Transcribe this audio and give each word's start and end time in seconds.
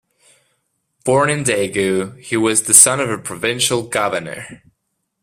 Born 1.05 1.29
in 1.29 1.43
Daegu, 1.43 2.17
he 2.19 2.35
was 2.35 2.63
the 2.63 2.73
son 2.73 2.99
of 2.99 3.07
the 3.09 3.19
provincial 3.19 3.83
governor. 3.83 4.63